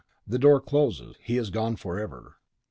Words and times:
The 0.25 0.39
door 0.39 0.59
closes! 0.59 1.15
He 1.21 1.37
is 1.37 1.51
gone 1.51 1.75
forever! 1.75 2.37